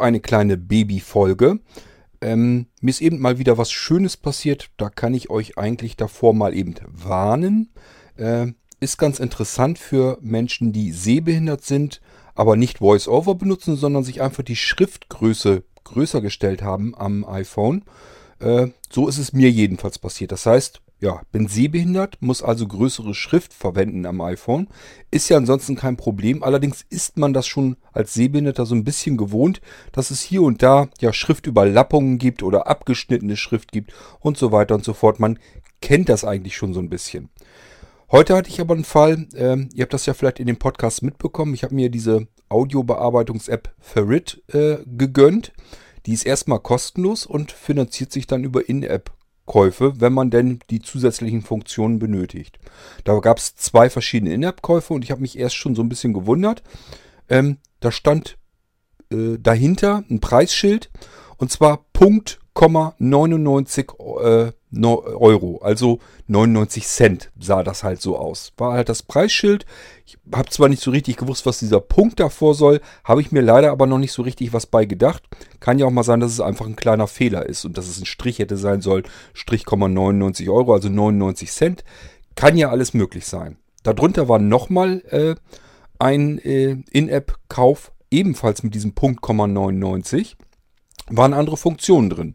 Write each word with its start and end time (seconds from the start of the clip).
eine 0.00 0.20
kleine 0.20 0.56
Babyfolge. 0.56 1.60
Ähm, 2.20 2.66
mir 2.80 2.90
ist 2.90 3.00
eben 3.00 3.18
mal 3.18 3.38
wieder 3.38 3.58
was 3.58 3.72
Schönes 3.72 4.16
passiert. 4.16 4.70
Da 4.76 4.90
kann 4.90 5.14
ich 5.14 5.30
euch 5.30 5.58
eigentlich 5.58 5.96
davor 5.96 6.34
mal 6.34 6.54
eben 6.54 6.74
warnen. 6.86 7.70
Äh, 8.16 8.48
ist 8.80 8.98
ganz 8.98 9.18
interessant 9.18 9.78
für 9.78 10.18
Menschen, 10.20 10.72
die 10.72 10.92
sehbehindert 10.92 11.64
sind, 11.64 12.00
aber 12.34 12.56
nicht 12.56 12.80
VoiceOver 12.80 13.34
benutzen, 13.34 13.76
sondern 13.76 14.04
sich 14.04 14.22
einfach 14.22 14.42
die 14.42 14.56
Schriftgröße 14.56 15.64
größer 15.84 16.20
gestellt 16.20 16.62
haben 16.62 16.94
am 16.96 17.24
iPhone. 17.24 17.84
Äh, 18.38 18.68
so 18.90 19.08
ist 19.08 19.18
es 19.18 19.32
mir 19.32 19.50
jedenfalls 19.50 19.98
passiert. 19.98 20.32
Das 20.32 20.46
heißt, 20.46 20.80
ja, 21.00 21.22
bin 21.32 21.48
sehbehindert, 21.48 22.18
muss 22.20 22.42
also 22.42 22.68
größere 22.68 23.14
Schrift 23.14 23.54
verwenden 23.54 24.04
am 24.04 24.20
iPhone. 24.20 24.68
Ist 25.10 25.30
ja 25.30 25.38
ansonsten 25.38 25.74
kein 25.74 25.96
Problem. 25.96 26.42
Allerdings 26.42 26.84
ist 26.90 27.16
man 27.16 27.32
das 27.32 27.46
schon 27.46 27.76
als 27.92 28.12
Sehbehinderter 28.12 28.66
so 28.66 28.74
ein 28.74 28.84
bisschen 28.84 29.16
gewohnt, 29.16 29.62
dass 29.92 30.10
es 30.10 30.20
hier 30.20 30.42
und 30.42 30.62
da 30.62 30.88
ja 31.00 31.12
Schriftüberlappungen 31.12 32.18
gibt 32.18 32.42
oder 32.42 32.66
abgeschnittene 32.66 33.36
Schrift 33.36 33.72
gibt 33.72 33.94
und 34.20 34.36
so 34.36 34.52
weiter 34.52 34.74
und 34.74 34.84
so 34.84 34.92
fort. 34.92 35.20
Man 35.20 35.38
kennt 35.80 36.10
das 36.10 36.24
eigentlich 36.24 36.54
schon 36.54 36.74
so 36.74 36.80
ein 36.80 36.90
bisschen. 36.90 37.30
Heute 38.12 38.36
hatte 38.36 38.50
ich 38.50 38.60
aber 38.60 38.74
einen 38.74 38.84
Fall, 38.84 39.28
ähm, 39.34 39.70
ihr 39.72 39.82
habt 39.82 39.94
das 39.94 40.04
ja 40.04 40.14
vielleicht 40.14 40.40
in 40.40 40.48
dem 40.48 40.58
Podcast 40.58 41.02
mitbekommen. 41.02 41.54
Ich 41.54 41.62
habe 41.62 41.74
mir 41.74 41.90
diese 41.90 42.26
Audiobearbeitungs-App 42.50 43.72
Ferrit 43.78 44.42
äh, 44.48 44.78
gegönnt. 44.84 45.52
Die 46.06 46.12
ist 46.12 46.26
erstmal 46.26 46.58
kostenlos 46.58 47.24
und 47.24 47.52
finanziert 47.52 48.12
sich 48.12 48.26
dann 48.26 48.44
über 48.44 48.68
In-App 48.68 49.12
Käufe, 49.50 50.00
wenn 50.00 50.12
man 50.12 50.30
denn 50.30 50.60
die 50.70 50.78
zusätzlichen 50.78 51.42
Funktionen 51.42 51.98
benötigt. 51.98 52.60
Da 53.02 53.18
gab 53.18 53.38
es 53.38 53.56
zwei 53.56 53.90
verschiedene 53.90 54.32
In-App-Käufe 54.32 54.94
und 54.94 55.02
ich 55.02 55.10
habe 55.10 55.22
mich 55.22 55.36
erst 55.36 55.56
schon 55.56 55.74
so 55.74 55.82
ein 55.82 55.88
bisschen 55.88 56.12
gewundert. 56.12 56.62
Ähm, 57.28 57.56
da 57.80 57.90
stand 57.90 58.38
äh, 59.10 59.38
dahinter 59.40 60.04
ein 60.08 60.20
Preisschild 60.20 60.88
und 61.36 61.50
zwar 61.50 61.84
Punkt 61.92 62.38
99 62.54 63.88
äh, 64.22 64.52
Euro, 64.72 65.58
also 65.62 65.98
99 66.28 66.86
Cent 66.86 67.30
sah 67.38 67.62
das 67.64 67.82
halt 67.82 68.00
so 68.00 68.16
aus. 68.16 68.52
War 68.56 68.74
halt 68.74 68.88
das 68.88 69.02
Preisschild. 69.02 69.66
Ich 70.06 70.16
habe 70.32 70.48
zwar 70.48 70.68
nicht 70.68 70.82
so 70.82 70.90
richtig 70.92 71.16
gewusst, 71.16 71.44
was 71.44 71.58
dieser 71.58 71.80
Punkt 71.80 72.20
davor 72.20 72.54
soll, 72.54 72.80
habe 73.04 73.20
ich 73.20 73.32
mir 73.32 73.40
leider 73.40 73.72
aber 73.72 73.86
noch 73.86 73.98
nicht 73.98 74.12
so 74.12 74.22
richtig 74.22 74.52
was 74.52 74.66
bei 74.66 74.84
gedacht. 74.84 75.24
Kann 75.58 75.78
ja 75.78 75.86
auch 75.86 75.90
mal 75.90 76.04
sein, 76.04 76.20
dass 76.20 76.32
es 76.32 76.40
einfach 76.40 76.66
ein 76.66 76.76
kleiner 76.76 77.08
Fehler 77.08 77.46
ist 77.46 77.64
und 77.64 77.78
dass 77.78 77.88
es 77.88 78.00
ein 78.00 78.06
Strich 78.06 78.38
hätte 78.38 78.56
sein 78.56 78.80
sollen. 78.80 79.04
Strich 79.34 79.64
99 79.66 80.48
Euro, 80.48 80.72
also 80.72 80.88
99 80.88 81.50
Cent. 81.50 81.84
Kann 82.36 82.56
ja 82.56 82.70
alles 82.70 82.94
möglich 82.94 83.26
sein. 83.26 83.56
Darunter 83.82 84.28
war 84.28 84.38
nochmal 84.38 85.02
äh, 85.10 85.34
ein 85.98 86.38
äh, 86.38 86.76
In-App-Kauf, 86.90 87.92
ebenfalls 88.10 88.62
mit 88.62 88.74
diesem 88.74 88.94
Punkt 88.94 89.20
99 89.28 90.36
waren 91.08 91.34
andere 91.34 91.56
Funktionen 91.56 92.10
drin. 92.10 92.34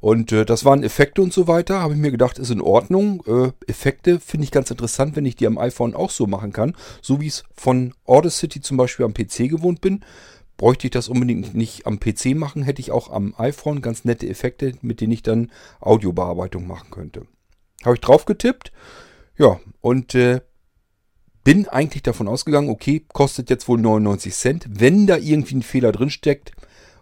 Und 0.00 0.32
äh, 0.32 0.46
das 0.46 0.64
waren 0.64 0.82
Effekte 0.82 1.22
und 1.22 1.32
so 1.32 1.46
weiter. 1.46 1.80
Habe 1.80 1.94
ich 1.94 2.00
mir 2.00 2.10
gedacht, 2.10 2.38
ist 2.38 2.50
in 2.50 2.62
Ordnung. 2.62 3.22
Äh, 3.26 3.52
Effekte 3.70 4.18
finde 4.18 4.44
ich 4.44 4.50
ganz 4.50 4.70
interessant, 4.70 5.14
wenn 5.14 5.26
ich 5.26 5.36
die 5.36 5.46
am 5.46 5.58
iPhone 5.58 5.94
auch 5.94 6.10
so 6.10 6.26
machen 6.26 6.52
kann. 6.52 6.74
So 7.02 7.20
wie 7.20 7.26
ich 7.26 7.34
es 7.34 7.44
von 7.54 7.94
Audacity 8.06 8.60
zum 8.60 8.76
Beispiel 8.76 9.04
am 9.04 9.14
PC 9.14 9.50
gewohnt 9.50 9.80
bin. 9.80 10.02
Bräuchte 10.56 10.86
ich 10.86 10.90
das 10.90 11.08
unbedingt 11.08 11.54
nicht 11.54 11.86
am 11.86 12.00
PC 12.00 12.34
machen, 12.34 12.62
hätte 12.62 12.80
ich 12.80 12.90
auch 12.90 13.10
am 13.10 13.34
iPhone 13.38 13.80
ganz 13.80 14.04
nette 14.04 14.28
Effekte, 14.28 14.74
mit 14.82 15.00
denen 15.00 15.12
ich 15.12 15.22
dann 15.22 15.50
Audiobearbeitung 15.80 16.66
machen 16.66 16.90
könnte. 16.90 17.26
Habe 17.82 17.94
ich 17.94 18.00
drauf 18.02 18.26
getippt. 18.26 18.70
Ja, 19.38 19.58
und 19.80 20.14
äh, 20.14 20.42
bin 21.44 21.66
eigentlich 21.66 22.02
davon 22.02 22.28
ausgegangen, 22.28 22.68
okay, 22.68 23.06
kostet 23.12 23.48
jetzt 23.48 23.68
wohl 23.68 23.80
99 23.80 24.34
Cent. 24.34 24.66
Wenn 24.68 25.06
da 25.06 25.16
irgendwie 25.16 25.56
ein 25.56 25.62
Fehler 25.62 25.92
drin 25.92 26.10
steckt, 26.10 26.52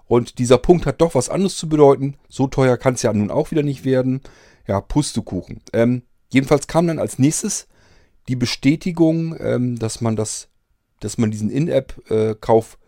und 0.08 0.38
dieser 0.38 0.58
Punkt 0.58 0.86
hat 0.86 1.00
doch 1.00 1.14
was 1.14 1.28
anderes 1.28 1.56
zu 1.56 1.68
bedeuten. 1.68 2.16
So 2.28 2.48
teuer 2.48 2.76
kann 2.76 2.94
es 2.94 3.02
ja 3.02 3.12
nun 3.12 3.30
auch 3.30 3.50
wieder 3.50 3.62
nicht 3.62 3.84
werden. 3.84 4.22
Ja, 4.66 4.80
Pustekuchen. 4.80 5.60
Ähm, 5.72 6.02
jedenfalls 6.30 6.66
kam 6.66 6.86
dann 6.86 6.98
als 6.98 7.18
nächstes 7.18 7.68
die 8.26 8.36
Bestätigung, 8.36 9.36
ähm, 9.38 9.78
dass 9.78 10.00
man 10.00 10.16
das, 10.16 10.48
dass 11.00 11.18
man 11.18 11.30
diesen 11.30 11.50
In-App-Kauf 11.50 12.78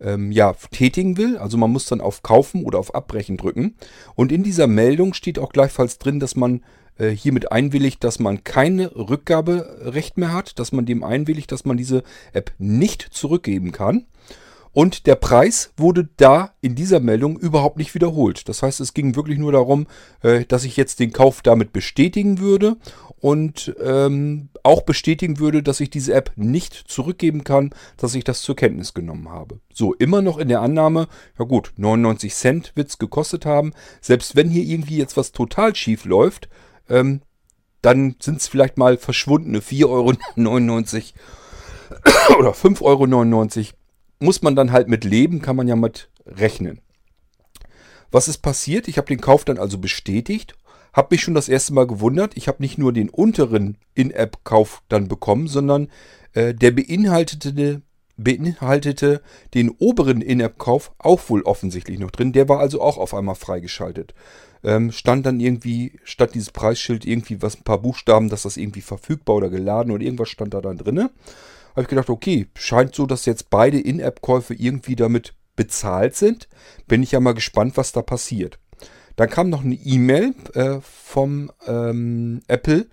ähm, 0.00 0.30
ja, 0.32 0.54
tätigen 0.70 1.16
will. 1.16 1.38
Also 1.38 1.56
man 1.56 1.72
muss 1.72 1.86
dann 1.86 2.00
auf 2.00 2.22
Kaufen 2.22 2.64
oder 2.64 2.78
auf 2.78 2.94
Abbrechen 2.94 3.36
drücken. 3.36 3.76
Und 4.14 4.30
in 4.30 4.42
dieser 4.42 4.66
Meldung 4.66 5.14
steht 5.14 5.38
auch 5.38 5.52
gleichfalls 5.52 5.98
drin, 5.98 6.20
dass 6.20 6.36
man 6.36 6.62
äh, 6.98 7.10
hiermit 7.10 7.52
einwilligt, 7.52 8.04
dass 8.04 8.18
man 8.18 8.44
keine 8.44 8.94
Rückgaberecht 8.94 10.18
mehr 10.18 10.32
hat, 10.32 10.58
dass 10.58 10.72
man 10.72 10.86
dem 10.86 11.04
einwilligt, 11.04 11.52
dass 11.52 11.64
man 11.64 11.76
diese 11.76 12.02
App 12.32 12.52
nicht 12.58 13.02
zurückgeben 13.10 13.72
kann. 13.72 14.06
Und 14.76 15.06
der 15.06 15.14
Preis 15.14 15.72
wurde 15.78 16.10
da 16.18 16.52
in 16.60 16.74
dieser 16.74 17.00
Meldung 17.00 17.38
überhaupt 17.38 17.78
nicht 17.78 17.94
wiederholt. 17.94 18.46
Das 18.46 18.62
heißt, 18.62 18.80
es 18.80 18.92
ging 18.92 19.16
wirklich 19.16 19.38
nur 19.38 19.52
darum, 19.52 19.86
äh, 20.20 20.44
dass 20.44 20.64
ich 20.64 20.76
jetzt 20.76 21.00
den 21.00 21.14
Kauf 21.14 21.40
damit 21.40 21.72
bestätigen 21.72 22.40
würde 22.40 22.76
und 23.18 23.74
ähm, 23.82 24.50
auch 24.64 24.82
bestätigen 24.82 25.38
würde, 25.38 25.62
dass 25.62 25.80
ich 25.80 25.88
diese 25.88 26.12
App 26.12 26.32
nicht 26.36 26.74
zurückgeben 26.74 27.42
kann, 27.42 27.70
dass 27.96 28.14
ich 28.14 28.24
das 28.24 28.42
zur 28.42 28.54
Kenntnis 28.54 28.92
genommen 28.92 29.30
habe. 29.30 29.60
So, 29.72 29.94
immer 29.94 30.20
noch 30.20 30.36
in 30.36 30.48
der 30.48 30.60
Annahme, 30.60 31.08
ja 31.38 31.46
gut, 31.46 31.72
99 31.78 32.34
Cent 32.34 32.72
wird 32.74 32.90
es 32.90 32.98
gekostet 32.98 33.46
haben. 33.46 33.72
Selbst 34.02 34.36
wenn 34.36 34.50
hier 34.50 34.62
irgendwie 34.62 34.98
jetzt 34.98 35.16
was 35.16 35.32
total 35.32 35.74
schief 35.74 36.04
läuft, 36.04 36.50
ähm, 36.90 37.22
dann 37.80 38.16
sind 38.20 38.42
es 38.42 38.48
vielleicht 38.48 38.76
mal 38.76 38.98
verschwundene 38.98 39.60
4,99 39.60 39.86
Euro 39.86 40.12
oder 42.38 42.50
5,99 42.50 42.82
Euro 42.82 43.06
muss 44.18 44.42
man 44.42 44.56
dann 44.56 44.72
halt 44.72 44.88
mit 44.88 45.04
leben, 45.04 45.42
kann 45.42 45.56
man 45.56 45.68
ja 45.68 45.76
mit 45.76 46.08
rechnen. 46.26 46.80
Was 48.10 48.28
ist 48.28 48.38
passiert? 48.38 48.88
Ich 48.88 48.98
habe 48.98 49.08
den 49.08 49.20
Kauf 49.20 49.44
dann 49.44 49.58
also 49.58 49.78
bestätigt, 49.78 50.54
habe 50.92 51.08
mich 51.10 51.22
schon 51.22 51.34
das 51.34 51.48
erste 51.48 51.74
Mal 51.74 51.86
gewundert. 51.86 52.36
Ich 52.36 52.48
habe 52.48 52.62
nicht 52.62 52.78
nur 52.78 52.92
den 52.92 53.10
unteren 53.10 53.76
In-App-Kauf 53.94 54.82
dann 54.88 55.08
bekommen, 55.08 55.48
sondern 55.48 55.88
äh, 56.32 56.54
der 56.54 56.70
beinhaltete, 56.70 57.82
beinhaltete 58.16 59.20
den 59.52 59.70
oberen 59.70 60.22
In-App-Kauf 60.22 60.92
auch 60.98 61.28
wohl 61.28 61.42
offensichtlich 61.42 61.98
noch 61.98 62.10
drin. 62.10 62.32
Der 62.32 62.48
war 62.48 62.60
also 62.60 62.80
auch 62.80 62.96
auf 62.96 63.12
einmal 63.12 63.34
freigeschaltet. 63.34 64.14
Ähm, 64.64 64.90
stand 64.90 65.26
dann 65.26 65.38
irgendwie 65.38 66.00
statt 66.04 66.34
dieses 66.34 66.50
Preisschild 66.50 67.04
irgendwie 67.04 67.42
was 67.42 67.56
ein 67.56 67.64
paar 67.64 67.82
Buchstaben, 67.82 68.30
dass 68.30 68.42
das 68.42 68.56
irgendwie 68.56 68.80
verfügbar 68.80 69.36
oder 69.36 69.50
geladen 69.50 69.92
oder 69.92 70.02
irgendwas 70.02 70.30
stand 70.30 70.54
da 70.54 70.62
dann 70.62 70.78
drinne 70.78 71.10
habe 71.76 71.82
ich 71.82 71.88
gedacht, 71.88 72.08
okay, 72.08 72.46
scheint 72.54 72.94
so, 72.94 73.04
dass 73.04 73.26
jetzt 73.26 73.50
beide 73.50 73.78
In-App-Käufe 73.78 74.54
irgendwie 74.54 74.96
damit 74.96 75.34
bezahlt 75.56 76.16
sind. 76.16 76.48
Bin 76.88 77.02
ich 77.02 77.12
ja 77.12 77.20
mal 77.20 77.34
gespannt, 77.34 77.76
was 77.76 77.92
da 77.92 78.00
passiert. 78.00 78.58
Dann 79.16 79.28
kam 79.28 79.50
noch 79.50 79.62
eine 79.62 79.74
E-Mail 79.74 80.34
äh, 80.54 80.78
vom 80.80 81.52
ähm, 81.66 82.40
Apple, 82.48 82.86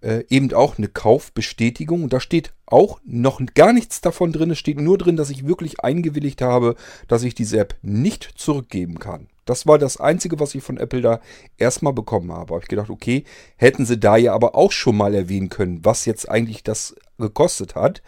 äh, 0.00 0.24
eben 0.28 0.52
auch 0.54 0.78
eine 0.78 0.88
Kaufbestätigung. 0.88 2.04
Und 2.04 2.14
da 2.14 2.20
steht 2.20 2.54
auch 2.64 3.00
noch 3.04 3.40
gar 3.54 3.74
nichts 3.74 4.00
davon 4.00 4.32
drin. 4.32 4.50
Es 4.50 4.58
steht 4.58 4.80
nur 4.80 4.96
drin, 4.96 5.16
dass 5.16 5.30
ich 5.30 5.46
wirklich 5.46 5.80
eingewilligt 5.80 6.40
habe, 6.40 6.74
dass 7.08 7.22
ich 7.24 7.34
diese 7.34 7.58
App 7.58 7.76
nicht 7.82 8.32
zurückgeben 8.36 8.98
kann. 8.98 9.28
Das 9.44 9.66
war 9.66 9.78
das 9.78 9.96
Einzige, 9.98 10.38
was 10.38 10.54
ich 10.54 10.62
von 10.62 10.76
Apple 10.76 11.00
da 11.00 11.20
erstmal 11.56 11.92
bekommen 11.92 12.32
habe. 12.32 12.54
Habe 12.54 12.62
ich 12.62 12.68
gedacht, 12.68 12.90
okay, 12.90 13.24
hätten 13.56 13.86
sie 13.86 13.98
da 13.98 14.16
ja 14.16 14.34
aber 14.34 14.54
auch 14.54 14.72
schon 14.72 14.96
mal 14.96 15.14
erwähnen 15.14 15.48
können, 15.48 15.84
was 15.84 16.04
jetzt 16.04 16.28
eigentlich 16.28 16.62
das 16.62 16.94
gekostet 17.18 17.74
hat. 17.74 18.02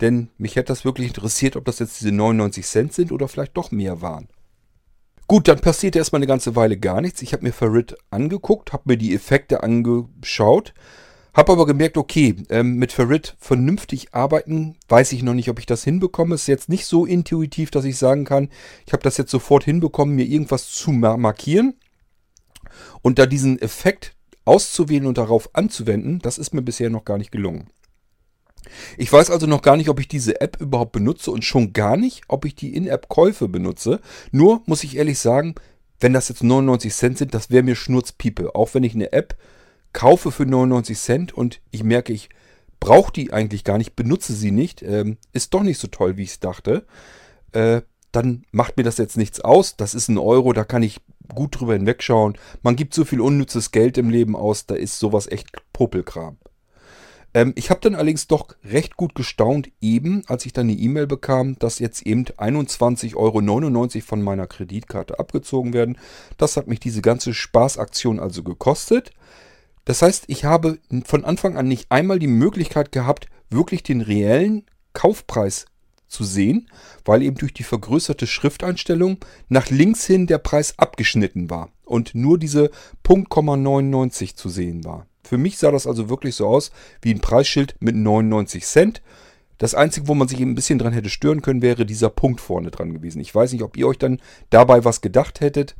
Denn 0.00 0.28
mich 0.38 0.56
hätte 0.56 0.68
das 0.68 0.84
wirklich 0.84 1.08
interessiert, 1.08 1.56
ob 1.56 1.64
das 1.64 1.78
jetzt 1.78 2.00
diese 2.00 2.12
99 2.12 2.64
Cent 2.66 2.92
sind 2.92 3.12
oder 3.12 3.28
vielleicht 3.28 3.56
doch 3.56 3.70
mehr 3.70 4.00
waren. 4.02 4.28
Gut, 5.26 5.48
dann 5.48 5.60
passierte 5.60 5.98
erstmal 5.98 6.20
eine 6.20 6.28
ganze 6.28 6.54
Weile 6.54 6.76
gar 6.76 7.00
nichts. 7.00 7.20
Ich 7.20 7.32
habe 7.32 7.42
mir 7.42 7.52
Ferrit 7.52 7.96
angeguckt, 8.10 8.72
habe 8.72 8.84
mir 8.86 8.96
die 8.96 9.12
Effekte 9.12 9.62
angeschaut, 9.62 10.72
habe 11.36 11.52
aber 11.52 11.66
gemerkt, 11.66 11.98
okay, 11.98 12.34
ähm, 12.48 12.76
mit 12.76 12.92
Ferrit 12.92 13.36
vernünftig 13.38 14.14
arbeiten, 14.14 14.76
weiß 14.88 15.12
ich 15.12 15.22
noch 15.22 15.34
nicht, 15.34 15.50
ob 15.50 15.58
ich 15.58 15.66
das 15.66 15.84
hinbekomme. 15.84 16.34
Ist 16.34 16.48
jetzt 16.48 16.68
nicht 16.68 16.86
so 16.86 17.04
intuitiv, 17.04 17.70
dass 17.70 17.84
ich 17.84 17.98
sagen 17.98 18.24
kann, 18.24 18.48
ich 18.86 18.92
habe 18.92 19.02
das 19.02 19.16
jetzt 19.18 19.30
sofort 19.30 19.64
hinbekommen, 19.64 20.16
mir 20.16 20.24
irgendwas 20.24 20.70
zu 20.70 20.92
markieren. 20.92 21.74
Und 23.02 23.18
da 23.18 23.26
diesen 23.26 23.60
Effekt 23.60 24.14
auszuwählen 24.44 25.06
und 25.06 25.18
darauf 25.18 25.54
anzuwenden, 25.54 26.20
das 26.20 26.38
ist 26.38 26.54
mir 26.54 26.62
bisher 26.62 26.88
noch 26.88 27.04
gar 27.04 27.18
nicht 27.18 27.32
gelungen. 27.32 27.68
Ich 28.96 29.12
weiß 29.12 29.30
also 29.30 29.46
noch 29.46 29.62
gar 29.62 29.76
nicht, 29.76 29.88
ob 29.88 30.00
ich 30.00 30.08
diese 30.08 30.40
App 30.40 30.60
überhaupt 30.60 30.92
benutze 30.92 31.30
und 31.30 31.44
schon 31.44 31.72
gar 31.72 31.96
nicht, 31.96 32.22
ob 32.28 32.44
ich 32.44 32.54
die 32.54 32.74
In-App-Käufe 32.74 33.48
benutze. 33.48 34.00
Nur 34.32 34.62
muss 34.66 34.84
ich 34.84 34.96
ehrlich 34.96 35.18
sagen, 35.18 35.54
wenn 36.00 36.12
das 36.12 36.28
jetzt 36.28 36.42
99 36.42 36.92
Cent 36.92 37.18
sind, 37.18 37.34
das 37.34 37.50
wäre 37.50 37.62
mir 37.62 37.76
Schnurzpiepe. 37.76 38.54
Auch 38.54 38.74
wenn 38.74 38.84
ich 38.84 38.94
eine 38.94 39.12
App 39.12 39.36
kaufe 39.92 40.30
für 40.30 40.46
99 40.46 40.98
Cent 40.98 41.32
und 41.32 41.60
ich 41.70 41.84
merke, 41.84 42.12
ich 42.12 42.28
brauche 42.80 43.12
die 43.12 43.32
eigentlich 43.32 43.64
gar 43.64 43.78
nicht, 43.78 43.96
benutze 43.96 44.34
sie 44.34 44.50
nicht, 44.50 44.82
ähm, 44.82 45.16
ist 45.32 45.54
doch 45.54 45.62
nicht 45.62 45.78
so 45.78 45.88
toll, 45.88 46.16
wie 46.16 46.22
ich 46.22 46.30
es 46.30 46.40
dachte, 46.40 46.86
äh, 47.52 47.82
dann 48.12 48.44
macht 48.50 48.76
mir 48.76 48.82
das 48.82 48.98
jetzt 48.98 49.16
nichts 49.16 49.40
aus. 49.40 49.76
Das 49.76 49.94
ist 49.94 50.08
ein 50.08 50.18
Euro, 50.18 50.52
da 50.52 50.64
kann 50.64 50.82
ich 50.82 51.00
gut 51.34 51.60
drüber 51.60 51.74
hinwegschauen. 51.74 52.38
Man 52.62 52.76
gibt 52.76 52.94
so 52.94 53.04
viel 53.04 53.20
unnützes 53.20 53.72
Geld 53.72 53.98
im 53.98 54.10
Leben 54.10 54.36
aus, 54.36 54.66
da 54.66 54.74
ist 54.74 54.98
sowas 54.98 55.26
echt 55.26 55.48
Popelkram. 55.72 56.38
Ähm, 57.34 57.52
ich 57.56 57.68
habe 57.68 57.80
dann 57.80 57.94
allerdings 57.94 58.26
doch 58.26 58.48
recht 58.64 58.96
gut 58.96 59.14
gestaunt, 59.14 59.70
eben 59.82 60.22
als 60.26 60.46
ich 60.46 60.54
dann 60.54 60.68
eine 60.68 60.78
E-Mail 60.78 61.06
bekam, 61.06 61.58
dass 61.58 61.78
jetzt 61.78 62.06
eben 62.06 62.24
21,99 62.24 63.14
Euro 63.16 64.00
von 64.00 64.22
meiner 64.22 64.46
Kreditkarte 64.46 65.18
abgezogen 65.18 65.74
werden. 65.74 65.98
Das 66.38 66.56
hat 66.56 66.68
mich 66.68 66.80
diese 66.80 67.02
ganze 67.02 67.34
Spaßaktion 67.34 68.18
also 68.18 68.42
gekostet. 68.42 69.12
Das 69.86 70.02
heißt, 70.02 70.24
ich 70.26 70.44
habe 70.44 70.78
von 71.04 71.24
Anfang 71.24 71.56
an 71.56 71.68
nicht 71.68 71.86
einmal 71.90 72.18
die 72.18 72.26
Möglichkeit 72.26 72.92
gehabt, 72.92 73.28
wirklich 73.48 73.82
den 73.82 74.02
reellen 74.02 74.66
Kaufpreis 74.92 75.66
zu 76.08 76.24
sehen, 76.24 76.68
weil 77.04 77.22
eben 77.22 77.36
durch 77.36 77.54
die 77.54 77.62
vergrößerte 77.62 78.26
Schrifteinstellung 78.26 79.18
nach 79.48 79.70
links 79.70 80.04
hin 80.04 80.26
der 80.26 80.38
Preis 80.38 80.78
abgeschnitten 80.78 81.50
war 81.50 81.70
und 81.84 82.14
nur 82.14 82.38
diese 82.38 82.70
Punkt 83.02 83.34
99 83.34 84.36
zu 84.36 84.48
sehen 84.48 84.84
war. 84.84 85.06
Für 85.22 85.38
mich 85.38 85.56
sah 85.58 85.70
das 85.70 85.86
also 85.86 86.08
wirklich 86.08 86.34
so 86.34 86.46
aus 86.46 86.72
wie 87.00 87.12
ein 87.12 87.20
Preisschild 87.20 87.76
mit 87.80 87.94
99 87.94 88.64
Cent. 88.64 89.02
Das 89.58 89.74
Einzige, 89.74 90.08
wo 90.08 90.14
man 90.14 90.28
sich 90.28 90.40
ein 90.40 90.54
bisschen 90.54 90.78
dran 90.78 90.92
hätte 90.92 91.10
stören 91.10 91.42
können, 91.42 91.62
wäre 91.62 91.86
dieser 91.86 92.10
Punkt 92.10 92.40
vorne 92.40 92.70
dran 92.70 92.92
gewesen. 92.92 93.20
Ich 93.20 93.34
weiß 93.34 93.52
nicht, 93.52 93.62
ob 93.62 93.76
ihr 93.76 93.86
euch 93.86 93.98
dann 93.98 94.20
dabei 94.50 94.84
was 94.84 95.00
gedacht 95.00 95.40
hättet. 95.40 95.76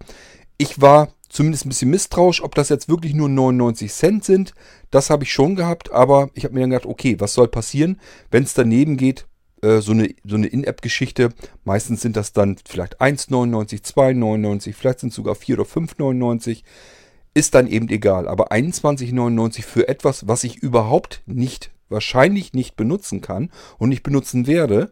Ich 0.58 0.80
war 0.80 1.08
zumindest 1.28 1.66
ein 1.66 1.70
bisschen 1.70 1.90
misstrauisch, 1.90 2.42
ob 2.42 2.54
das 2.54 2.68
jetzt 2.68 2.88
wirklich 2.88 3.14
nur 3.14 3.28
99 3.28 3.92
Cent 3.92 4.24
sind. 4.24 4.54
Das 4.90 5.10
habe 5.10 5.24
ich 5.24 5.32
schon 5.32 5.56
gehabt, 5.56 5.92
aber 5.92 6.30
ich 6.34 6.44
habe 6.44 6.54
mir 6.54 6.60
dann 6.60 6.70
gedacht, 6.70 6.86
okay, 6.86 7.16
was 7.18 7.34
soll 7.34 7.48
passieren, 7.48 8.00
wenn 8.30 8.44
es 8.44 8.54
daneben 8.54 8.96
geht? 8.96 9.26
Äh, 9.62 9.80
so 9.80 9.92
eine, 9.92 10.14
so 10.24 10.36
eine 10.36 10.46
In-App-Geschichte. 10.46 11.30
Meistens 11.64 12.00
sind 12.02 12.16
das 12.16 12.32
dann 12.32 12.56
vielleicht 12.68 13.00
1,99, 13.00 13.82
2,99, 13.84 14.74
vielleicht 14.74 15.00
sind 15.00 15.10
es 15.10 15.16
sogar 15.16 15.34
4 15.34 15.60
oder 15.60 15.68
5,99 15.68 16.62
ist 17.36 17.54
dann 17.54 17.66
eben 17.66 17.90
egal. 17.90 18.28
Aber 18.28 18.50
21,99 18.50 19.62
für 19.62 19.88
etwas, 19.88 20.26
was 20.26 20.42
ich 20.42 20.56
überhaupt 20.56 21.22
nicht, 21.26 21.70
wahrscheinlich 21.90 22.54
nicht 22.54 22.76
benutzen 22.76 23.20
kann 23.20 23.50
und 23.76 23.90
nicht 23.90 24.02
benutzen 24.02 24.46
werde, 24.46 24.90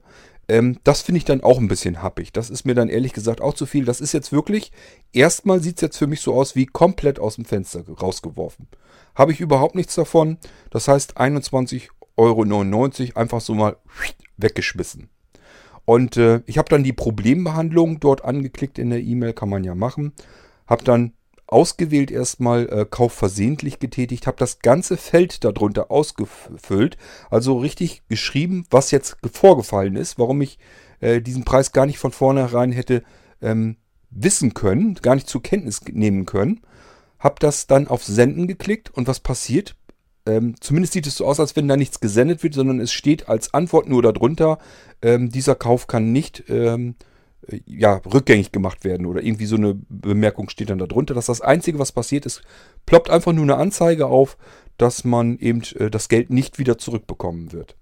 ähm, 0.48 0.78
das 0.84 1.02
finde 1.02 1.18
ich 1.18 1.24
dann 1.24 1.42
auch 1.42 1.58
ein 1.58 1.68
bisschen 1.68 2.02
happig. 2.02 2.32
Das 2.32 2.50
ist 2.50 2.64
mir 2.64 2.74
dann 2.74 2.88
ehrlich 2.88 3.12
gesagt 3.12 3.40
auch 3.40 3.54
zu 3.54 3.66
viel. 3.66 3.84
Das 3.84 4.00
ist 4.00 4.12
jetzt 4.12 4.32
wirklich, 4.32 4.72
erstmal 5.12 5.60
sieht 5.60 5.76
es 5.76 5.82
jetzt 5.82 5.98
für 5.98 6.06
mich 6.06 6.20
so 6.20 6.34
aus 6.34 6.54
wie 6.54 6.66
komplett 6.66 7.18
aus 7.18 7.36
dem 7.36 7.44
Fenster 7.44 7.84
rausgeworfen. 7.88 8.68
Habe 9.14 9.32
ich 9.32 9.40
überhaupt 9.40 9.74
nichts 9.74 9.94
davon. 9.94 10.38
Das 10.70 10.88
heißt 10.88 11.18
21,99 11.18 11.90
Euro 12.16 13.20
einfach 13.20 13.40
so 13.40 13.54
mal 13.54 13.76
weggeschmissen. 14.36 15.08
Und 15.84 16.16
äh, 16.16 16.40
ich 16.46 16.58
habe 16.58 16.68
dann 16.68 16.84
die 16.84 16.92
Problembehandlung 16.92 18.00
dort 18.00 18.24
angeklickt 18.24 18.78
in 18.78 18.90
der 18.90 19.00
E-Mail, 19.00 19.34
kann 19.34 19.50
man 19.50 19.64
ja 19.64 19.74
machen. 19.74 20.12
Habe 20.66 20.84
dann 20.84 21.12
ausgewählt 21.54 22.10
erstmal 22.10 22.68
äh, 22.68 22.84
Kauf 22.84 23.12
versehentlich 23.12 23.78
getätigt, 23.78 24.26
habe 24.26 24.36
das 24.38 24.58
ganze 24.58 24.96
Feld 24.96 25.44
darunter 25.44 25.88
ausgefüllt, 25.88 26.98
also 27.30 27.58
richtig 27.58 28.02
geschrieben, 28.08 28.66
was 28.70 28.90
jetzt 28.90 29.16
vorgefallen 29.32 29.94
ist, 29.94 30.18
warum 30.18 30.42
ich 30.42 30.58
äh, 30.98 31.20
diesen 31.20 31.44
Preis 31.44 31.70
gar 31.70 31.86
nicht 31.86 31.98
von 31.98 32.10
vornherein 32.10 32.72
hätte 32.72 33.04
ähm, 33.40 33.76
wissen 34.10 34.52
können, 34.52 34.94
gar 34.96 35.14
nicht 35.14 35.28
zur 35.28 35.44
Kenntnis 35.44 35.80
nehmen 35.86 36.26
können. 36.26 36.60
Habe 37.20 37.36
das 37.38 37.68
dann 37.68 37.86
auf 37.86 38.04
Senden 38.04 38.48
geklickt 38.48 38.90
und 38.90 39.06
was 39.06 39.20
passiert? 39.20 39.76
Ähm, 40.26 40.56
zumindest 40.58 40.94
sieht 40.94 41.06
es 41.06 41.16
so 41.16 41.24
aus, 41.24 41.38
als 41.38 41.54
wenn 41.54 41.68
da 41.68 41.76
nichts 41.76 42.00
gesendet 42.00 42.42
wird, 42.42 42.54
sondern 42.54 42.80
es 42.80 42.92
steht 42.92 43.28
als 43.28 43.54
Antwort 43.54 43.88
nur 43.88 44.02
darunter, 44.02 44.58
ähm, 45.02 45.30
dieser 45.30 45.54
Kauf 45.54 45.86
kann 45.86 46.10
nicht 46.10 46.44
ähm, 46.48 46.96
äh, 46.98 47.13
ja, 47.66 48.00
rückgängig 48.12 48.52
gemacht 48.52 48.84
werden 48.84 49.06
oder 49.06 49.22
irgendwie 49.22 49.46
so 49.46 49.56
eine 49.56 49.74
Bemerkung 49.88 50.48
steht 50.48 50.70
dann 50.70 50.78
darunter. 50.78 51.14
Dass 51.14 51.26
das 51.26 51.40
Einzige, 51.40 51.78
was 51.78 51.92
passiert 51.92 52.26
ist, 52.26 52.42
ploppt 52.86 53.10
einfach 53.10 53.32
nur 53.32 53.44
eine 53.44 53.56
Anzeige 53.56 54.06
auf, 54.06 54.36
dass 54.78 55.04
man 55.04 55.38
eben 55.38 55.62
äh, 55.78 55.90
das 55.90 56.08
Geld 56.08 56.30
nicht 56.30 56.58
wieder 56.58 56.78
zurückbekommen 56.78 57.52
wird. 57.52 57.76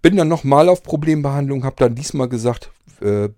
Bin 0.00 0.16
dann 0.16 0.28
nochmal 0.28 0.68
auf 0.68 0.82
Problembehandlung, 0.82 1.64
habe 1.64 1.76
dann 1.78 1.94
diesmal 1.94 2.28
gesagt, 2.28 2.70
äh, 3.00 3.28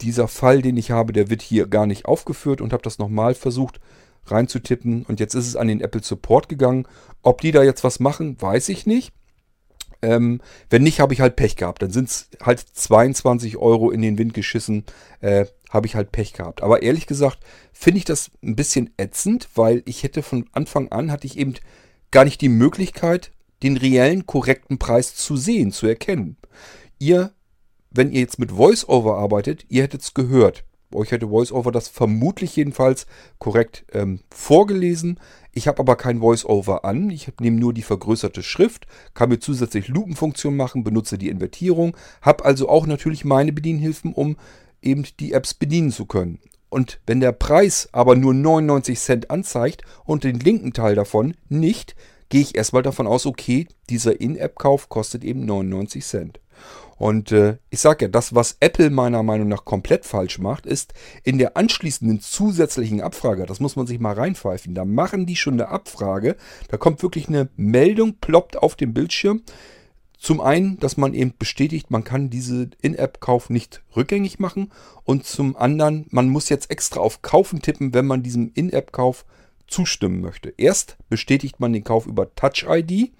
dieser 0.00 0.28
Fall, 0.28 0.62
den 0.62 0.76
ich 0.76 0.90
habe, 0.90 1.12
der 1.12 1.30
wird 1.30 1.42
hier 1.42 1.66
gar 1.66 1.86
nicht 1.86 2.04
aufgeführt 2.04 2.60
und 2.60 2.72
habe 2.72 2.82
das 2.82 2.98
nochmal 2.98 3.34
versucht 3.34 3.80
reinzutippen. 4.26 5.04
Und 5.04 5.20
jetzt 5.20 5.34
ist 5.34 5.46
es 5.46 5.56
an 5.56 5.68
den 5.68 5.80
Apple 5.80 6.02
Support 6.02 6.48
gegangen. 6.48 6.86
Ob 7.22 7.40
die 7.40 7.52
da 7.52 7.62
jetzt 7.62 7.84
was 7.84 8.00
machen, 8.00 8.40
weiß 8.40 8.68
ich 8.68 8.86
nicht. 8.86 9.12
Ähm, 10.02 10.40
wenn 10.70 10.82
nicht, 10.82 11.00
habe 11.00 11.14
ich 11.14 11.20
halt 11.20 11.36
Pech 11.36 11.56
gehabt. 11.56 11.82
Dann 11.82 11.90
sind 11.90 12.08
es 12.08 12.28
halt 12.42 12.60
22 12.60 13.56
Euro 13.56 13.90
in 13.90 14.02
den 14.02 14.18
Wind 14.18 14.34
geschissen. 14.34 14.84
Äh, 15.20 15.46
habe 15.70 15.86
ich 15.86 15.94
halt 15.94 16.12
Pech 16.12 16.32
gehabt. 16.32 16.62
Aber 16.62 16.82
ehrlich 16.82 17.06
gesagt 17.06 17.38
finde 17.72 17.98
ich 17.98 18.04
das 18.04 18.30
ein 18.42 18.56
bisschen 18.56 18.90
ätzend, 18.96 19.48
weil 19.54 19.82
ich 19.84 20.02
hätte 20.02 20.22
von 20.22 20.46
Anfang 20.52 20.88
an, 20.90 21.10
hatte 21.10 21.26
ich 21.26 21.38
eben 21.38 21.54
gar 22.10 22.24
nicht 22.24 22.40
die 22.40 22.48
Möglichkeit, 22.48 23.32
den 23.62 23.76
reellen, 23.76 24.26
korrekten 24.26 24.78
Preis 24.78 25.14
zu 25.14 25.36
sehen, 25.36 25.72
zu 25.72 25.86
erkennen. 25.86 26.36
Ihr, 26.98 27.32
wenn 27.90 28.10
ihr 28.10 28.20
jetzt 28.20 28.38
mit 28.38 28.56
VoiceOver 28.56 29.16
arbeitet, 29.16 29.66
ihr 29.68 29.82
hättet 29.82 30.02
es 30.02 30.14
gehört. 30.14 30.64
Euch 30.94 31.10
hätte 31.10 31.30
VoiceOver 31.30 31.72
das 31.72 31.88
vermutlich 31.88 32.56
jedenfalls 32.56 33.06
korrekt 33.38 33.84
ähm, 33.92 34.20
vorgelesen. 34.30 35.18
Ich 35.56 35.66
habe 35.68 35.78
aber 35.78 35.96
kein 35.96 36.20
VoiceOver 36.20 36.84
an. 36.84 37.08
Ich 37.08 37.32
nehme 37.40 37.58
nur 37.58 37.72
die 37.72 37.80
vergrößerte 37.80 38.42
Schrift, 38.42 38.86
kann 39.14 39.30
mir 39.30 39.38
zusätzlich 39.38 39.88
Lupenfunktion 39.88 40.54
machen, 40.54 40.84
benutze 40.84 41.16
die 41.16 41.30
Invertierung, 41.30 41.96
habe 42.20 42.44
also 42.44 42.68
auch 42.68 42.86
natürlich 42.86 43.24
meine 43.24 43.54
Bedienhilfen, 43.54 44.12
um 44.12 44.36
eben 44.82 45.04
die 45.18 45.32
Apps 45.32 45.54
bedienen 45.54 45.92
zu 45.92 46.04
können. 46.04 46.40
Und 46.68 47.00
wenn 47.06 47.20
der 47.20 47.32
Preis 47.32 47.88
aber 47.92 48.16
nur 48.16 48.34
99 48.34 49.00
Cent 49.00 49.30
anzeigt 49.30 49.80
und 50.04 50.24
den 50.24 50.38
linken 50.38 50.74
Teil 50.74 50.94
davon 50.94 51.34
nicht, 51.48 51.96
gehe 52.28 52.42
ich 52.42 52.54
erstmal 52.54 52.82
davon 52.82 53.06
aus, 53.06 53.24
okay, 53.24 53.66
dieser 53.88 54.20
In-App-Kauf 54.20 54.90
kostet 54.90 55.24
eben 55.24 55.46
99 55.46 56.04
Cent. 56.04 56.40
Und 56.96 57.30
äh, 57.30 57.58
ich 57.70 57.80
sage 57.80 58.06
ja, 58.06 58.10
das, 58.10 58.34
was 58.34 58.56
Apple 58.60 58.90
meiner 58.90 59.22
Meinung 59.22 59.48
nach 59.48 59.64
komplett 59.64 60.06
falsch 60.06 60.38
macht, 60.38 60.64
ist 60.66 60.94
in 61.24 61.38
der 61.38 61.56
anschließenden 61.56 62.20
zusätzlichen 62.20 63.02
Abfrage, 63.02 63.44
das 63.46 63.60
muss 63.60 63.76
man 63.76 63.86
sich 63.86 64.00
mal 64.00 64.14
reinpfeifen, 64.14 64.74
da 64.74 64.84
machen 64.84 65.26
die 65.26 65.36
schon 65.36 65.54
eine 65.54 65.68
Abfrage, 65.68 66.36
da 66.68 66.78
kommt 66.78 67.02
wirklich 67.02 67.28
eine 67.28 67.48
Meldung, 67.56 68.16
ploppt 68.20 68.56
auf 68.56 68.76
dem 68.76 68.94
Bildschirm. 68.94 69.42
Zum 70.18 70.40
einen, 70.40 70.78
dass 70.80 70.96
man 70.96 71.12
eben 71.12 71.34
bestätigt, 71.38 71.90
man 71.90 72.02
kann 72.02 72.30
diese 72.30 72.70
In-App-Kauf 72.80 73.50
nicht 73.50 73.82
rückgängig 73.94 74.38
machen. 74.38 74.72
Und 75.04 75.26
zum 75.26 75.56
anderen, 75.56 76.06
man 76.08 76.30
muss 76.30 76.48
jetzt 76.48 76.70
extra 76.70 77.00
auf 77.00 77.20
Kaufen 77.20 77.60
tippen, 77.60 77.92
wenn 77.92 78.06
man 78.06 78.22
diesem 78.22 78.50
In-App-Kauf 78.54 79.26
zustimmen 79.66 80.22
möchte. 80.22 80.54
Erst 80.56 80.96
bestätigt 81.10 81.60
man 81.60 81.74
den 81.74 81.84
Kauf 81.84 82.06
über 82.06 82.34
Touch-ID 82.34 83.12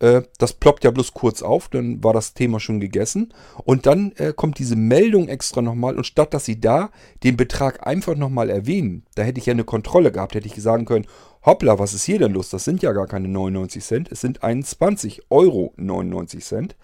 äh, 0.00 0.22
das 0.38 0.52
ploppt 0.52 0.84
ja 0.84 0.90
bloß 0.90 1.14
kurz 1.14 1.42
auf, 1.42 1.68
dann 1.68 2.02
war 2.02 2.12
das 2.12 2.34
Thema 2.34 2.60
schon 2.60 2.80
gegessen. 2.80 3.32
Und 3.64 3.86
dann 3.86 4.12
äh, 4.16 4.32
kommt 4.34 4.58
diese 4.58 4.76
Meldung 4.76 5.28
extra 5.28 5.62
nochmal 5.62 5.96
und 5.96 6.04
statt 6.04 6.34
dass 6.34 6.44
sie 6.44 6.60
da 6.60 6.90
den 7.24 7.36
Betrag 7.36 7.86
einfach 7.86 8.16
nochmal 8.16 8.50
erwähnen, 8.50 9.04
da 9.14 9.22
hätte 9.22 9.40
ich 9.40 9.46
ja 9.46 9.52
eine 9.52 9.64
Kontrolle 9.64 10.12
gehabt, 10.12 10.34
hätte 10.34 10.46
ich 10.46 10.54
sagen 10.62 10.84
können, 10.84 11.06
hoppla, 11.44 11.78
was 11.78 11.94
ist 11.94 12.04
hier 12.04 12.18
denn 12.18 12.32
los? 12.32 12.50
Das 12.50 12.64
sind 12.64 12.82
ja 12.82 12.92
gar 12.92 13.06
keine 13.06 13.28
99 13.28 13.84
Cent, 13.84 14.12
es 14.12 14.20
sind 14.20 14.42
21 14.42 15.22
Euro 15.30 15.72
99 15.76 16.44
Cent. 16.44 16.76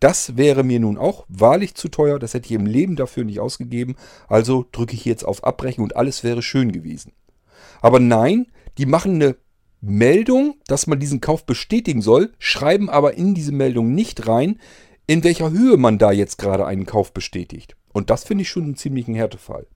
Das 0.00 0.36
wäre 0.36 0.62
mir 0.62 0.78
nun 0.78 0.96
auch 0.96 1.24
wahrlich 1.28 1.74
zu 1.74 1.88
teuer, 1.88 2.18
das 2.18 2.34
hätte 2.34 2.46
ich 2.46 2.52
im 2.52 2.66
Leben 2.66 2.96
dafür 2.96 3.24
nicht 3.24 3.40
ausgegeben. 3.40 3.96
Also 4.28 4.64
drücke 4.70 4.94
ich 4.94 5.04
jetzt 5.04 5.24
auf 5.24 5.44
Abbrechen 5.44 5.82
und 5.82 5.96
alles 5.96 6.22
wäre 6.22 6.42
schön 6.42 6.72
gewesen. 6.72 7.12
Aber 7.80 7.98
nein, 8.00 8.46
die 8.78 8.86
machen 8.86 9.14
eine 9.16 9.36
Meldung, 9.80 10.56
dass 10.66 10.86
man 10.86 10.98
diesen 10.98 11.20
Kauf 11.20 11.46
bestätigen 11.46 12.02
soll, 12.02 12.32
schreiben 12.38 12.90
aber 12.90 13.14
in 13.14 13.34
diese 13.34 13.52
Meldung 13.52 13.94
nicht 13.94 14.26
rein, 14.26 14.58
in 15.06 15.24
welcher 15.24 15.50
Höhe 15.50 15.76
man 15.76 15.98
da 15.98 16.12
jetzt 16.12 16.38
gerade 16.38 16.66
einen 16.66 16.86
Kauf 16.86 17.12
bestätigt. 17.12 17.76
Und 17.92 18.10
das 18.10 18.24
finde 18.24 18.42
ich 18.42 18.48
schon 18.50 18.64
einen 18.64 18.76
ziemlichen 18.76 19.14
Härtefall. 19.14 19.66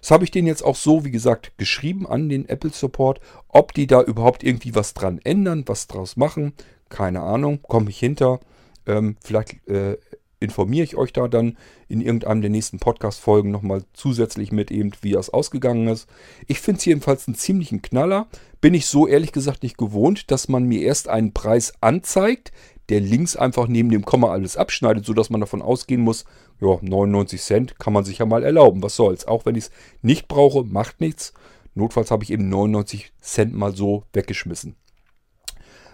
Das 0.00 0.10
habe 0.10 0.24
ich 0.24 0.30
denen 0.30 0.48
jetzt 0.48 0.64
auch 0.64 0.76
so, 0.76 1.04
wie 1.04 1.10
gesagt, 1.10 1.52
geschrieben 1.58 2.06
an 2.06 2.28
den 2.28 2.48
Apple 2.48 2.70
Support. 2.70 3.20
Ob 3.48 3.72
die 3.74 3.86
da 3.86 4.02
überhaupt 4.02 4.42
irgendwie 4.42 4.74
was 4.74 4.94
dran 4.94 5.20
ändern, 5.22 5.64
was 5.66 5.86
draus 5.86 6.16
machen, 6.16 6.52
keine 6.88 7.20
Ahnung, 7.20 7.60
komme 7.62 7.90
ich 7.90 7.98
hinter. 7.98 8.40
Ähm, 8.86 9.16
vielleicht 9.22 9.66
äh, 9.68 9.98
informiere 10.42 10.84
ich 10.84 10.96
euch 10.96 11.12
da 11.12 11.28
dann 11.28 11.56
in 11.88 12.00
irgendeinem 12.00 12.42
der 12.42 12.50
nächsten 12.50 12.78
Podcast-Folgen 12.78 13.50
nochmal 13.50 13.84
zusätzlich 13.92 14.52
mit 14.52 14.70
eben, 14.70 14.92
wie 15.00 15.12
das 15.12 15.30
ausgegangen 15.30 15.88
ist. 15.88 16.08
Ich 16.46 16.60
finde 16.60 16.78
es 16.78 16.84
jedenfalls 16.84 17.26
einen 17.26 17.34
ziemlichen 17.34 17.82
Knaller. 17.82 18.26
Bin 18.60 18.74
ich 18.74 18.86
so 18.86 19.06
ehrlich 19.06 19.32
gesagt 19.32 19.62
nicht 19.62 19.78
gewohnt, 19.78 20.30
dass 20.30 20.48
man 20.48 20.64
mir 20.64 20.82
erst 20.82 21.08
einen 21.08 21.32
Preis 21.32 21.72
anzeigt, 21.80 22.52
der 22.88 23.00
links 23.00 23.36
einfach 23.36 23.68
neben 23.68 23.90
dem 23.90 24.04
Komma 24.04 24.30
alles 24.30 24.56
abschneidet, 24.56 25.04
sodass 25.04 25.30
man 25.30 25.40
davon 25.40 25.62
ausgehen 25.62 26.02
muss, 26.02 26.24
ja, 26.60 26.78
99 26.80 27.40
Cent 27.40 27.78
kann 27.78 27.92
man 27.92 28.04
sich 28.04 28.18
ja 28.18 28.26
mal 28.26 28.42
erlauben, 28.42 28.82
was 28.82 28.96
soll's. 28.96 29.26
Auch 29.26 29.46
wenn 29.46 29.54
ich 29.54 29.64
es 29.64 29.70
nicht 30.02 30.28
brauche, 30.28 30.64
macht 30.64 31.00
nichts. 31.00 31.32
Notfalls 31.74 32.10
habe 32.10 32.22
ich 32.22 32.30
eben 32.30 32.48
99 32.48 33.12
Cent 33.20 33.54
mal 33.54 33.74
so 33.74 34.04
weggeschmissen. 34.12 34.76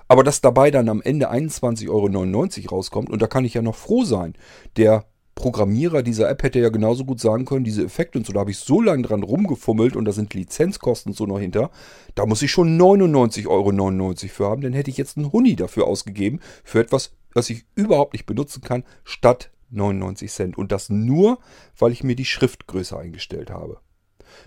Aber 0.09 0.25
dass 0.25 0.41
dabei 0.41 0.71
dann 0.71 0.89
am 0.89 1.03
Ende 1.03 1.31
21,99 1.31 1.89
Euro 1.91 2.77
rauskommt, 2.77 3.11
und 3.11 3.23
da 3.23 3.27
kann 3.27 3.45
ich 3.45 3.55
ja 3.55 3.63
noch 3.63 3.77
froh 3.77 4.05
sein, 4.05 4.35
der 4.77 5.05
Programmierer 5.39 6.03
dieser 6.03 6.29
App 6.29 6.43
hätte 6.43 6.59
ja 6.59 6.69
genauso 6.69 7.05
gut 7.05 7.21
sagen 7.21 7.45
können, 7.45 7.63
diese 7.63 7.85
Effekte 7.85 8.19
und 8.19 8.27
so, 8.27 8.33
da 8.33 8.41
habe 8.41 8.51
ich 8.51 8.59
so 8.59 8.81
lange 8.81 9.05
dran 9.05 9.23
rumgefummelt 9.23 9.95
und 9.95 10.05
da 10.05 10.11
sind 10.11 10.35
Lizenzkosten 10.35 11.13
so 11.13 11.27
noch 11.27 11.39
hinter. 11.39 11.71
Da 12.17 12.27
muss 12.27 12.43
ich 12.43 12.51
schon 12.51 12.77
99,99 12.77 13.47
Euro 13.47 14.29
für 14.29 14.47
haben, 14.47 14.63
dann 14.63 14.73
hätte 14.73 14.91
ich 14.91 14.97
jetzt 14.97 15.17
einen 15.17 15.31
Huni 15.31 15.55
dafür 15.55 15.87
ausgegeben, 15.87 16.41
für 16.65 16.81
etwas, 16.81 17.13
was 17.35 17.51
ich 17.51 17.67
überhaupt 17.77 18.15
nicht 18.15 18.27
benutzen 18.27 18.63
kann, 18.63 18.83
statt 19.05 19.53
99 19.71 20.29
Cent. 20.29 20.59
Und 20.59 20.73
das 20.73 20.91
nur, 20.91 21.39
weil 21.79 21.93
ich 21.93 22.03
mir 22.03 22.17
die 22.17 22.25
Schriftgröße 22.25 22.99
eingestellt 22.99 23.51
habe. 23.51 23.79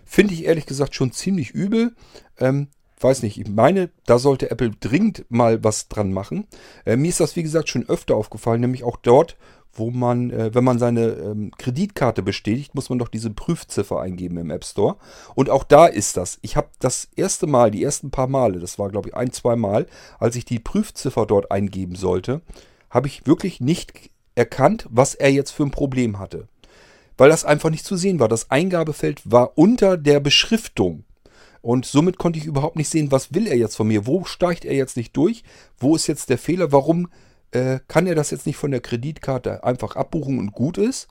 Finde 0.03 0.33
ich 0.33 0.43
ehrlich 0.43 0.65
gesagt 0.65 0.93
schon 0.93 1.13
ziemlich 1.13 1.51
übel. 1.51 1.95
Ähm, 2.37 2.67
weiß 3.03 3.23
nicht, 3.23 3.39
ich 3.39 3.47
meine, 3.47 3.89
da 4.05 4.19
sollte 4.19 4.51
Apple 4.51 4.71
dringend 4.79 5.25
mal 5.29 5.63
was 5.63 5.87
dran 5.87 6.13
machen. 6.13 6.47
Äh, 6.85 6.97
mir 6.97 7.09
ist 7.09 7.19
das, 7.19 7.35
wie 7.35 7.43
gesagt, 7.43 7.69
schon 7.69 7.87
öfter 7.89 8.15
aufgefallen, 8.15 8.61
nämlich 8.61 8.83
auch 8.83 8.97
dort, 8.97 9.37
wo 9.73 9.89
man, 9.89 10.31
äh, 10.31 10.53
wenn 10.53 10.63
man 10.63 10.79
seine 10.79 11.07
ähm, 11.11 11.51
Kreditkarte 11.57 12.23
bestätigt, 12.23 12.75
muss 12.75 12.89
man 12.89 12.99
doch 12.99 13.07
diese 13.07 13.29
Prüfziffer 13.29 14.01
eingeben 14.01 14.37
im 14.37 14.51
App 14.51 14.65
Store. 14.65 14.97
Und 15.35 15.49
auch 15.49 15.63
da 15.63 15.85
ist 15.85 16.17
das. 16.17 16.39
Ich 16.41 16.57
habe 16.57 16.67
das 16.79 17.07
erste 17.15 17.47
Mal, 17.47 17.71
die 17.71 17.83
ersten 17.83 18.11
paar 18.11 18.27
Male, 18.27 18.59
das 18.59 18.77
war 18.77 18.89
glaube 18.89 19.09
ich 19.09 19.15
ein, 19.15 19.31
zwei 19.31 19.55
Mal, 19.55 19.87
als 20.19 20.35
ich 20.35 20.45
die 20.45 20.59
Prüfziffer 20.59 21.25
dort 21.25 21.51
eingeben 21.51 21.95
sollte, 21.95 22.41
habe 22.89 23.07
ich 23.07 23.25
wirklich 23.25 23.61
nicht 23.61 24.11
erkannt, 24.35 24.87
was 24.89 25.15
er 25.15 25.31
jetzt 25.31 25.51
für 25.51 25.63
ein 25.63 25.71
Problem 25.71 26.19
hatte. 26.19 26.47
Weil 27.17 27.29
das 27.29 27.45
einfach 27.45 27.69
nicht 27.69 27.85
zu 27.85 27.95
sehen 27.95 28.19
war. 28.19 28.27
Das 28.27 28.51
Eingabefeld 28.51 29.21
war 29.25 29.57
unter 29.57 29.97
der 29.97 30.19
Beschriftung. 30.19 31.03
Und 31.61 31.85
somit 31.85 32.17
konnte 32.17 32.39
ich 32.39 32.45
überhaupt 32.45 32.75
nicht 32.75 32.89
sehen, 32.89 33.11
was 33.11 33.33
will 33.33 33.47
er 33.47 33.55
jetzt 33.55 33.75
von 33.75 33.87
mir? 33.87 34.07
Wo 34.07 34.23
steigt 34.23 34.65
er 34.65 34.73
jetzt 34.73 34.97
nicht 34.97 35.15
durch? 35.15 35.43
Wo 35.77 35.95
ist 35.95 36.07
jetzt 36.07 36.29
der 36.29 36.37
Fehler? 36.37 36.71
Warum 36.71 37.09
äh, 37.51 37.79
kann 37.87 38.07
er 38.07 38.15
das 38.15 38.31
jetzt 38.31 38.47
nicht 38.47 38.57
von 38.57 38.71
der 38.71 38.81
Kreditkarte 38.81 39.63
einfach 39.63 39.95
abbuchen 39.95 40.39
und 40.39 40.53
gut 40.53 40.77
ist? 40.77 41.07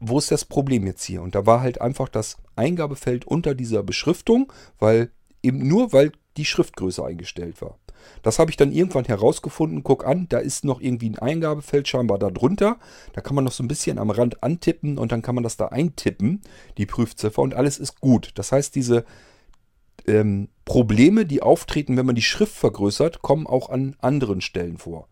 Wo 0.00 0.18
ist 0.18 0.30
das 0.30 0.44
Problem 0.44 0.86
jetzt 0.86 1.04
hier? 1.04 1.22
Und 1.22 1.34
da 1.34 1.46
war 1.46 1.60
halt 1.60 1.80
einfach 1.80 2.08
das 2.08 2.38
Eingabefeld 2.56 3.26
unter 3.26 3.54
dieser 3.54 3.82
Beschriftung, 3.82 4.52
weil 4.78 5.10
eben 5.42 5.66
nur 5.66 5.92
weil 5.92 6.12
die 6.36 6.44
Schriftgröße 6.44 7.04
eingestellt 7.04 7.60
war. 7.62 7.78
Das 8.22 8.38
habe 8.38 8.50
ich 8.50 8.56
dann 8.56 8.72
irgendwann 8.72 9.04
herausgefunden. 9.04 9.82
Guck 9.82 10.06
an, 10.06 10.26
da 10.28 10.38
ist 10.38 10.64
noch 10.64 10.80
irgendwie 10.80 11.10
ein 11.10 11.18
Eingabefeld 11.18 11.88
scheinbar 11.88 12.18
da 12.18 12.30
drunter. 12.30 12.78
Da 13.12 13.20
kann 13.20 13.34
man 13.34 13.44
noch 13.44 13.52
so 13.52 13.62
ein 13.62 13.68
bisschen 13.68 13.98
am 13.98 14.10
Rand 14.10 14.42
antippen 14.42 14.98
und 14.98 15.12
dann 15.12 15.22
kann 15.22 15.34
man 15.34 15.44
das 15.44 15.56
da 15.56 15.68
eintippen, 15.68 16.42
die 16.76 16.86
Prüfziffer, 16.86 17.42
und 17.42 17.54
alles 17.54 17.78
ist 17.78 18.00
gut. 18.00 18.32
Das 18.34 18.52
heißt, 18.52 18.74
diese 18.74 19.04
ähm, 20.06 20.48
Probleme, 20.64 21.26
die 21.26 21.42
auftreten, 21.42 21.96
wenn 21.96 22.06
man 22.06 22.14
die 22.14 22.22
Schrift 22.22 22.54
vergrößert, 22.54 23.22
kommen 23.22 23.46
auch 23.46 23.68
an 23.68 23.96
anderen 24.00 24.40
Stellen 24.40 24.78
vor. 24.78 25.08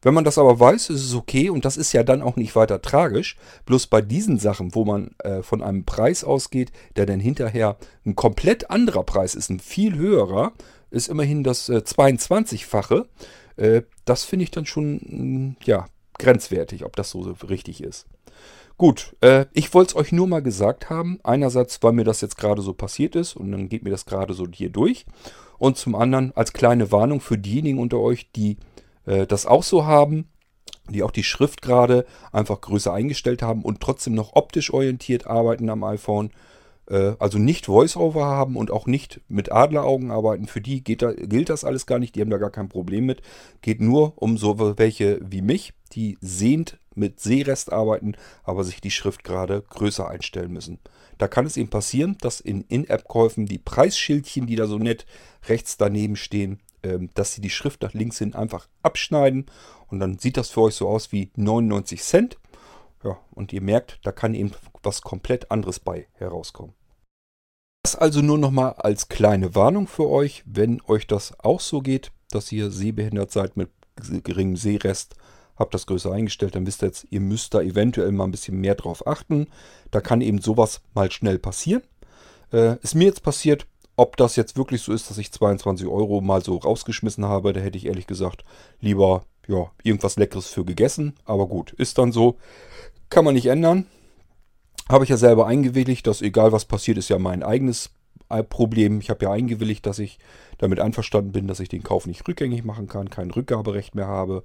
Wenn 0.00 0.14
man 0.14 0.24
das 0.24 0.38
aber 0.38 0.60
weiß, 0.60 0.90
ist 0.90 1.04
es 1.04 1.14
okay 1.14 1.50
und 1.50 1.64
das 1.64 1.76
ist 1.76 1.92
ja 1.92 2.04
dann 2.04 2.22
auch 2.22 2.36
nicht 2.36 2.54
weiter 2.54 2.80
tragisch. 2.80 3.36
Bloß 3.66 3.88
bei 3.88 4.00
diesen 4.00 4.38
Sachen, 4.38 4.74
wo 4.74 4.84
man 4.84 5.10
äh, 5.18 5.42
von 5.42 5.62
einem 5.62 5.84
Preis 5.84 6.22
ausgeht, 6.22 6.70
der 6.96 7.06
dann 7.06 7.18
hinterher 7.18 7.76
ein 8.06 8.14
komplett 8.14 8.70
anderer 8.70 9.02
Preis 9.02 9.34
ist, 9.34 9.50
ein 9.50 9.58
viel 9.58 9.96
höherer, 9.96 10.52
ist 10.90 11.08
immerhin 11.08 11.42
das 11.42 11.68
äh, 11.68 11.78
22-fache. 11.78 13.06
Äh, 13.56 13.82
das 14.04 14.24
finde 14.24 14.44
ich 14.44 14.52
dann 14.52 14.66
schon, 14.66 15.00
mh, 15.02 15.16
mm, 15.16 15.56
ja, 15.64 15.86
grenzwertig, 16.18 16.84
ob 16.84 16.94
das 16.96 17.10
so 17.10 17.20
richtig 17.48 17.82
ist. 17.82 18.06
Gut, 18.78 19.16
äh, 19.22 19.46
ich 19.52 19.74
wollte 19.74 19.90
es 19.90 19.96
euch 19.96 20.12
nur 20.12 20.28
mal 20.28 20.40
gesagt 20.40 20.88
haben. 20.88 21.18
Einerseits, 21.24 21.82
weil 21.82 21.92
mir 21.92 22.04
das 22.04 22.20
jetzt 22.20 22.36
gerade 22.36 22.62
so 22.62 22.72
passiert 22.72 23.16
ist 23.16 23.34
und 23.34 23.50
dann 23.50 23.68
geht 23.68 23.82
mir 23.82 23.90
das 23.90 24.06
gerade 24.06 24.34
so 24.34 24.46
hier 24.52 24.70
durch. 24.70 25.04
Und 25.58 25.76
zum 25.76 25.96
anderen 25.96 26.32
als 26.36 26.52
kleine 26.52 26.92
Warnung 26.92 27.20
für 27.20 27.36
diejenigen 27.36 27.80
unter 27.80 27.98
euch, 27.98 28.30
die 28.30 28.56
äh, 29.04 29.26
das 29.26 29.46
auch 29.46 29.64
so 29.64 29.84
haben, 29.84 30.28
die 30.88 31.02
auch 31.02 31.10
die 31.10 31.24
Schrift 31.24 31.60
gerade 31.60 32.06
einfach 32.30 32.60
größer 32.60 32.92
eingestellt 32.92 33.42
haben 33.42 33.62
und 33.62 33.80
trotzdem 33.80 34.14
noch 34.14 34.36
optisch 34.36 34.72
orientiert 34.72 35.26
arbeiten 35.26 35.68
am 35.70 35.82
iPhone. 35.82 36.30
Äh, 36.88 37.14
also 37.18 37.38
nicht 37.38 37.68
VoiceOver 37.68 38.24
haben 38.24 38.56
und 38.56 38.70
auch 38.70 38.86
nicht 38.86 39.20
mit 39.28 39.52
Adleraugen 39.52 40.10
arbeiten. 40.10 40.46
Für 40.46 40.60
die 40.60 40.82
da, 40.82 41.12
gilt 41.12 41.48
das 41.48 41.64
alles 41.64 41.86
gar 41.86 41.98
nicht. 41.98 42.14
Die 42.14 42.20
haben 42.20 42.30
da 42.30 42.38
gar 42.38 42.50
kein 42.50 42.68
Problem 42.68 43.06
mit. 43.06 43.22
Geht 43.62 43.80
nur 43.80 44.14
um 44.16 44.38
so 44.38 44.58
welche 44.78 45.20
wie 45.22 45.42
mich, 45.42 45.74
die 45.92 46.18
sehend 46.20 46.78
mit 46.94 47.20
Sehrest 47.20 47.72
arbeiten, 47.72 48.16
aber 48.42 48.64
sich 48.64 48.80
die 48.80 48.90
Schrift 48.90 49.22
gerade 49.22 49.62
größer 49.62 50.08
einstellen 50.08 50.52
müssen. 50.52 50.78
Da 51.16 51.28
kann 51.28 51.46
es 51.46 51.56
eben 51.56 51.70
passieren, 51.70 52.16
dass 52.20 52.40
in 52.40 52.62
In-App-Käufen 52.62 53.46
die 53.46 53.58
Preisschildchen, 53.58 54.46
die 54.46 54.56
da 54.56 54.66
so 54.66 54.78
nett 54.78 55.06
rechts 55.48 55.76
daneben 55.76 56.16
stehen, 56.16 56.60
ähm, 56.82 57.10
dass 57.14 57.34
sie 57.34 57.40
die 57.40 57.50
Schrift 57.50 57.82
nach 57.82 57.94
links 57.94 58.18
hin 58.18 58.34
einfach 58.34 58.68
abschneiden 58.82 59.46
und 59.88 60.00
dann 60.00 60.18
sieht 60.18 60.36
das 60.36 60.50
für 60.50 60.62
euch 60.62 60.74
so 60.74 60.88
aus 60.88 61.12
wie 61.12 61.30
99 61.36 62.02
Cent. 62.02 62.38
Ja, 63.04 63.16
und 63.30 63.52
ihr 63.52 63.62
merkt, 63.62 64.00
da 64.02 64.10
kann 64.10 64.34
eben 64.34 64.50
was 64.82 65.02
komplett 65.02 65.50
anderes 65.52 65.78
bei 65.78 66.08
herauskommen. 66.14 66.74
Also 67.98 68.22
nur 68.22 68.38
nochmal 68.38 68.74
als 68.74 69.08
kleine 69.08 69.56
Warnung 69.56 69.88
für 69.88 70.08
euch, 70.08 70.44
wenn 70.46 70.80
euch 70.86 71.08
das 71.08 71.36
auch 71.40 71.58
so 71.58 71.80
geht, 71.80 72.12
dass 72.30 72.52
ihr 72.52 72.70
sehbehindert 72.70 73.32
seid 73.32 73.56
mit 73.56 73.70
geringem 74.22 74.56
Sehrest, 74.56 75.16
habt 75.56 75.74
das 75.74 75.86
größer 75.86 76.12
eingestellt, 76.12 76.54
dann 76.54 76.64
wisst 76.64 76.84
ihr 76.84 76.86
jetzt, 76.86 77.08
ihr 77.10 77.18
müsst 77.18 77.54
da 77.54 77.60
eventuell 77.60 78.12
mal 78.12 78.22
ein 78.22 78.30
bisschen 78.30 78.60
mehr 78.60 78.76
drauf 78.76 79.04
achten. 79.04 79.48
Da 79.90 80.00
kann 80.00 80.20
eben 80.20 80.40
sowas 80.40 80.80
mal 80.94 81.10
schnell 81.10 81.40
passieren. 81.40 81.82
Äh, 82.52 82.76
ist 82.82 82.94
mir 82.94 83.06
jetzt 83.06 83.24
passiert, 83.24 83.66
ob 83.96 84.16
das 84.16 84.36
jetzt 84.36 84.56
wirklich 84.56 84.82
so 84.82 84.92
ist, 84.92 85.10
dass 85.10 85.18
ich 85.18 85.32
22 85.32 85.88
Euro 85.88 86.20
mal 86.20 86.40
so 86.40 86.56
rausgeschmissen 86.56 87.24
habe, 87.24 87.52
da 87.52 87.58
hätte 87.58 87.78
ich 87.78 87.86
ehrlich 87.86 88.06
gesagt 88.06 88.44
lieber 88.80 89.24
ja, 89.48 89.72
irgendwas 89.82 90.14
Leckeres 90.14 90.46
für 90.46 90.64
gegessen. 90.64 91.14
Aber 91.24 91.48
gut, 91.48 91.72
ist 91.72 91.98
dann 91.98 92.12
so. 92.12 92.36
Kann 93.10 93.24
man 93.24 93.34
nicht 93.34 93.46
ändern. 93.46 93.86
Habe 94.88 95.04
ich 95.04 95.10
ja 95.10 95.16
selber 95.16 95.46
eingewilligt, 95.46 96.06
dass 96.06 96.22
egal 96.22 96.52
was 96.52 96.64
passiert, 96.64 96.96
ist 96.98 97.10
ja 97.10 97.18
mein 97.18 97.42
eigenes 97.42 97.90
äh, 98.30 98.42
Problem. 98.42 99.00
Ich 99.00 99.10
habe 99.10 99.24
ja 99.24 99.32
eingewilligt, 99.32 99.84
dass 99.84 99.98
ich 99.98 100.18
damit 100.58 100.80
einverstanden 100.80 101.32
bin, 101.32 101.46
dass 101.46 101.60
ich 101.60 101.68
den 101.68 101.82
Kauf 101.82 102.06
nicht 102.06 102.26
rückgängig 102.26 102.64
machen 102.64 102.88
kann, 102.88 103.10
kein 103.10 103.30
Rückgaberecht 103.30 103.94
mehr 103.94 104.06
habe. 104.06 104.42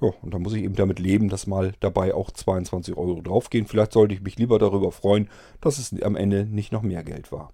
Ja, 0.00 0.10
und 0.22 0.32
dann 0.32 0.42
muss 0.42 0.54
ich 0.54 0.62
eben 0.62 0.76
damit 0.76 0.98
leben, 0.98 1.28
dass 1.28 1.46
mal 1.46 1.72
dabei 1.80 2.14
auch 2.14 2.30
22 2.30 2.96
Euro 2.96 3.20
draufgehen. 3.20 3.66
Vielleicht 3.66 3.92
sollte 3.92 4.14
ich 4.14 4.22
mich 4.22 4.36
lieber 4.36 4.58
darüber 4.58 4.92
freuen, 4.92 5.28
dass 5.60 5.78
es 5.78 6.02
am 6.02 6.16
Ende 6.16 6.46
nicht 6.46 6.72
noch 6.72 6.82
mehr 6.82 7.02
Geld 7.02 7.32
war. 7.32 7.52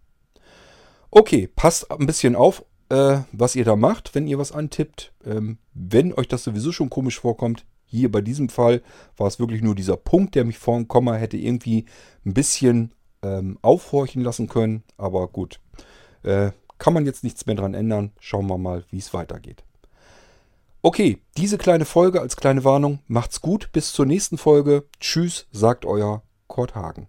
Okay, 1.10 1.48
passt 1.48 1.90
ein 1.90 2.06
bisschen 2.06 2.36
auf, 2.36 2.64
äh, 2.88 3.20
was 3.32 3.56
ihr 3.56 3.64
da 3.64 3.76
macht, 3.76 4.14
wenn 4.14 4.26
ihr 4.26 4.38
was 4.38 4.52
antippt. 4.52 5.12
Ähm, 5.24 5.58
wenn 5.74 6.12
euch 6.12 6.28
das 6.28 6.44
sowieso 6.44 6.70
schon 6.70 6.90
komisch 6.90 7.18
vorkommt, 7.18 7.64
hier 7.86 8.10
bei 8.10 8.20
diesem 8.20 8.48
Fall 8.48 8.82
war 9.16 9.26
es 9.26 9.38
wirklich 9.38 9.62
nur 9.62 9.74
dieser 9.74 9.96
Punkt, 9.96 10.34
der 10.34 10.44
mich 10.44 10.58
vor 10.58 10.76
dem 10.76 10.88
Komma 10.88 11.14
hätte 11.14 11.36
irgendwie 11.36 11.86
ein 12.24 12.34
bisschen 12.34 12.92
ähm, 13.22 13.58
aufhorchen 13.62 14.22
lassen 14.22 14.48
können. 14.48 14.82
Aber 14.96 15.28
gut, 15.28 15.60
äh, 16.22 16.50
kann 16.78 16.92
man 16.92 17.06
jetzt 17.06 17.24
nichts 17.24 17.46
mehr 17.46 17.56
dran 17.56 17.74
ändern. 17.74 18.12
Schauen 18.20 18.46
wir 18.48 18.58
mal, 18.58 18.84
wie 18.90 18.98
es 18.98 19.14
weitergeht. 19.14 19.64
Okay, 20.82 21.18
diese 21.36 21.58
kleine 21.58 21.84
Folge 21.84 22.20
als 22.20 22.36
kleine 22.36 22.64
Warnung. 22.64 23.00
Macht's 23.08 23.40
gut, 23.40 23.70
bis 23.72 23.92
zur 23.92 24.06
nächsten 24.06 24.38
Folge. 24.38 24.84
Tschüss, 25.00 25.46
sagt 25.50 25.84
euer 25.84 26.22
Kurt 26.46 26.74
Hagen. 26.74 27.08